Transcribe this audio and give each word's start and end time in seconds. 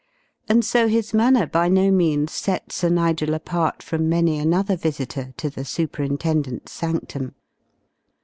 And 0.49 0.65
so 0.65 0.87
his 0.87 1.13
manner 1.13 1.45
by 1.45 1.69
no 1.69 1.91
means 1.91 2.31
set 2.31 2.71
Sir 2.71 2.89
Nigel 2.89 3.35
apart 3.35 3.83
from 3.83 4.09
many 4.09 4.39
another 4.39 4.75
visitor 4.75 5.31
to 5.37 5.47
the 5.47 5.63
Superintendent's 5.63 6.71
sanctum. 6.71 7.35